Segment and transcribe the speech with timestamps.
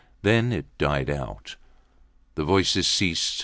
[0.23, 1.57] Then it died out.
[2.33, 3.39] The voices ceased.